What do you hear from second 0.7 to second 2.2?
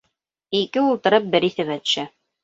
ултырып, бер иҫемә төшә.